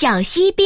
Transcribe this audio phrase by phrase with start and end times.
[0.00, 0.64] 小锡兵。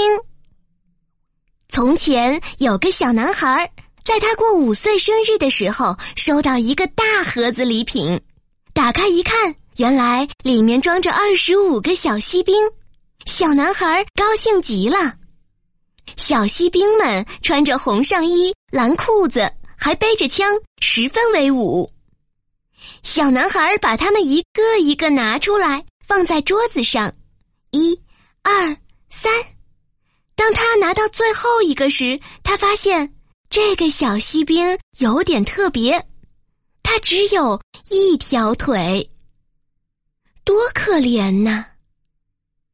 [1.66, 3.73] 从前有个小男孩，
[4.05, 8.21] 在他过五岁生日的时候，收到一个大盒子礼品。
[8.74, 12.54] 打开一看，原来里面装着二十五个小锡兵。
[13.24, 15.15] 小男孩高兴极了。
[16.18, 20.46] 小锡兵们穿着红上衣、蓝裤子，还背着枪，
[20.82, 21.90] 十分威武。
[23.02, 27.10] 小男孩把他们一个一个拿出来，放在桌子上，
[27.70, 27.98] 一、
[28.42, 28.76] 二、
[29.23, 29.32] 三。
[30.34, 33.15] 当他拿到最后一个时，他发现
[33.49, 36.05] 这个小锡兵有点特别，
[36.83, 39.09] 他只有一条腿，
[40.43, 41.65] 多可怜呐！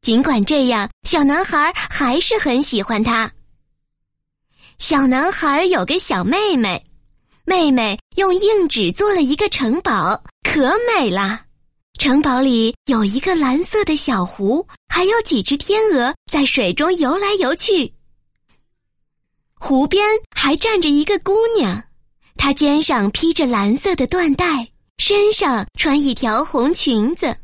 [0.01, 3.31] 尽管这样，小男孩还是很喜欢他。
[4.79, 6.83] 小男孩有个小妹妹，
[7.45, 11.45] 妹妹用硬纸做了一个城堡，可美啦。
[11.99, 17.93] 城堡里有一个蓝色的小湖，还有几只天鹅在水中游来游去。
[19.55, 20.01] 湖边
[20.33, 21.83] 还站着一个姑娘，
[22.37, 27.35] 她肩上披着蓝色的缎带，身上穿一条红裙子。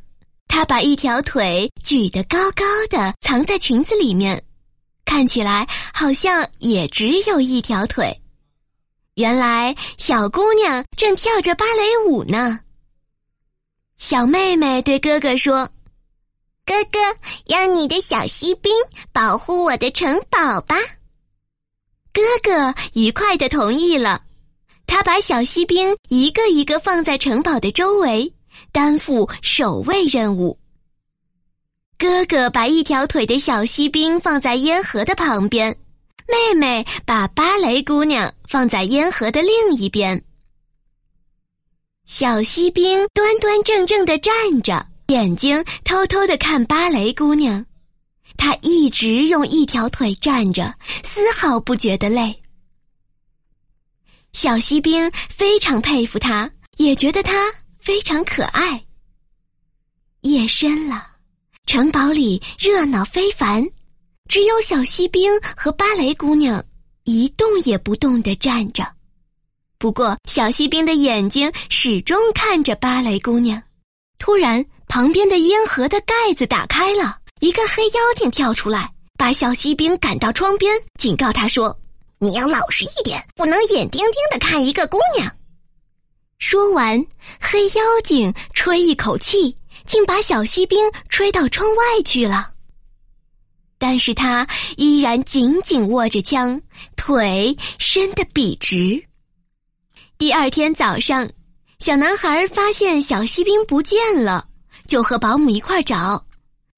[0.48, 4.42] 她把一条腿举得高高的，藏在裙子里面，
[5.04, 8.22] 看起来好像也只有一条腿。
[9.16, 12.62] 原来小姑娘正跳着芭蕾舞呢。
[13.98, 15.70] 小妹妹对哥哥说
[16.66, 17.00] ：“哥哥，
[17.48, 18.72] 让你的小锡兵
[19.12, 20.76] 保护我的城堡吧。”
[22.14, 24.22] 哥哥愉快的同意了。
[24.88, 28.32] 他把小锡兵一个一个放在城堡的周围，
[28.72, 30.60] 担负守卫任务。
[31.98, 35.76] 哥哥把一条腿的小锡兵放在烟盒的旁边，
[36.28, 40.24] 妹妹把芭蕾姑娘放在烟盒的另一边。
[42.06, 47.66] 小锡兵端端正正的站着，眼睛偷偷的看芭蕾姑娘。
[48.38, 50.72] 他一直用一条腿站着，
[51.04, 52.40] 丝毫不觉得累。
[54.34, 58.86] 小锡兵非常佩服他，也觉得他非常可爱。
[60.22, 61.08] 夜深了，
[61.66, 63.66] 城堡里热闹非凡，
[64.30, 66.64] 只有小锡兵和芭蕾姑娘
[67.04, 68.95] 一动也不动的站着。
[69.78, 73.62] 不过，小锡兵的眼睛始终看着芭蕾姑娘。
[74.18, 81.78] 突然，旁边的烟盒的盖子打开了，一个黑妖精跳出来，把小锡兵赶到窗边，警告他说
[82.20, 85.30] ：“你要老实一点，不能眼盯盯的看一个姑娘。”
[86.40, 87.06] 说完，
[87.40, 92.52] 黑妖精吹一口气，竟把小锡兵吹到窗外去了。
[93.78, 94.48] 但是他
[94.78, 96.62] 依然紧紧握着枪，
[96.96, 99.04] 腿伸得笔直。
[100.18, 101.30] 第二天早上，
[101.80, 104.48] 小男孩发现小锡兵不见了，
[104.88, 106.26] 就和保姆一块找。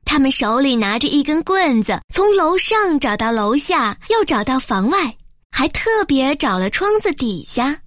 [0.05, 5.15] 他们手里拿着一根棍子，从楼上找到楼下，又找到房外，
[5.51, 7.79] 还特别找了窗子底下，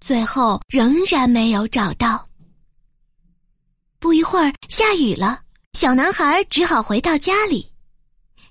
[0.00, 2.26] 最后仍然没有找到。
[4.00, 5.38] 不一会儿，下雨了，
[5.74, 7.70] 小男孩只好回到家里。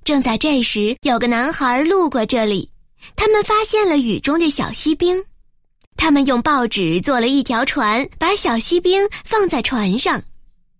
[0.05, 2.71] 正在这时，有个男孩路过这里，
[3.17, 5.21] 他们发现了雨中的小锡兵。
[5.99, 10.23] 他们用报纸做了一条船，把小锡兵放在船上。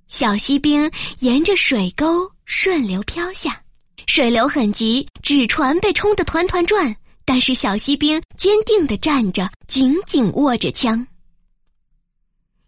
[0.08, 3.62] 小锡兵沿着水沟顺流飘下，
[4.08, 6.96] 水流很急，纸船被冲得团团转。
[7.26, 11.06] 但是小锡兵坚定地站着，紧紧握着枪。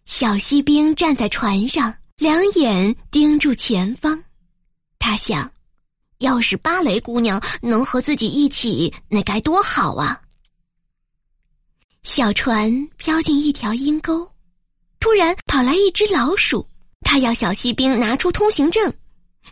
[0.06, 4.22] 小锡兵站在船上，两眼盯住前方。
[5.00, 5.50] 他想，
[6.20, 10.22] 要是芭蕾姑娘能和自己一起，那该多好啊！
[12.04, 14.28] 小船飘进一条阴沟，
[15.00, 16.68] 突然跑来一只老鼠，
[17.02, 18.92] 它要小锡兵拿出通行证，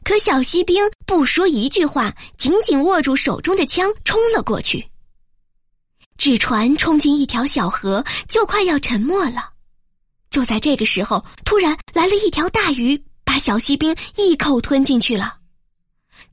[0.03, 4.83] 可小锡兵不说一句话，紧紧握住手中的枪，冲了过去。
[6.17, 9.51] 纸船冲进一条小河，就快要沉没了。
[10.31, 15.37] 就在这个时候，突然来了一条大鱼，把小锡兵一口吞进去了。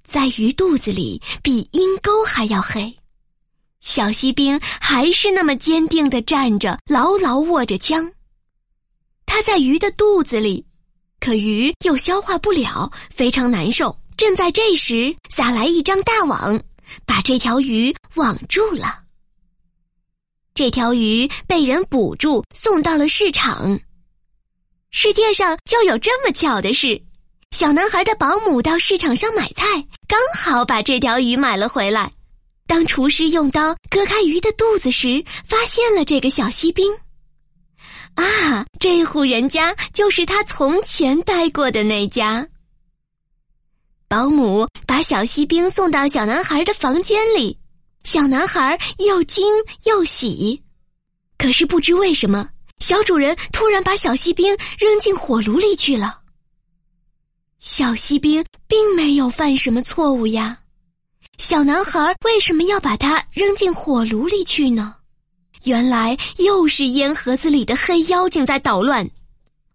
[0.02, 2.96] 在鱼肚子里，比阴沟还要黑。
[3.86, 8.12] 小锡兵还是那么坚定的站着，牢牢握着枪。
[9.24, 10.66] 他在鱼的肚子里，
[11.20, 13.96] 可鱼又消化不了，非常难受。
[14.16, 16.60] 正在这时，撒来一张大网，
[17.06, 19.02] 把这条鱼网住了。
[20.52, 23.78] 这条鱼被人捕住，送到了市场。
[24.90, 27.00] 世界上就有这么巧的事：
[27.52, 32.10] 小男孩的保姆到市场上买菜，刚好把这条鱼买了回来。
[32.66, 36.92] 当厨师用刀割开鱼的肚子时，发现了这个小锡兵。
[38.14, 42.48] 啊，这户人家就是他从前待过的那家。
[44.08, 47.58] 保姆把小锡兵送到小男孩的房间里，
[48.04, 49.46] 小男孩又惊
[49.84, 50.62] 又喜。
[51.36, 52.48] 可是不知为什么，
[52.78, 56.20] 小主人突然把小锡兵扔进火炉里去了。
[57.58, 60.58] 小锡兵并没有犯什么错误呀，
[61.38, 64.94] 小男孩为什么要把它扔进火炉里去呢？
[65.64, 69.08] 原来又是烟盒子里的黑妖精在捣乱，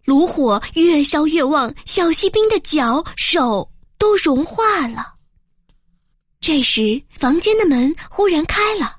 [0.04, 3.70] 炉火越烧越旺，小锡兵的脚手
[4.00, 5.14] 都融化了。
[6.40, 8.96] 这时，房间的门忽然开了，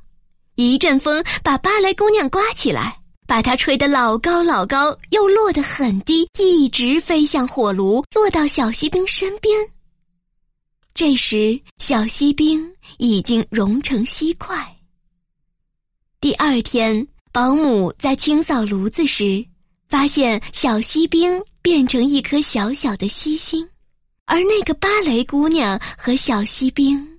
[0.55, 9.69] 一阵风把芭蕾姑娘刮起来，把她吹得老高老高，又落得很低，一直飞向火炉，落到小锡兵身边。
[11.05, 12.65] 这时，小锡兵
[12.99, 14.77] 已经融成锡块。
[16.21, 19.45] 第二天，保姆在清扫炉子时，
[19.89, 23.69] 发现小锡兵变成一颗小小的锡星，
[24.27, 27.19] 而那个芭蕾姑娘和小锡兵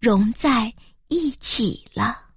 [0.00, 0.74] 融在
[1.06, 2.29] 一起了。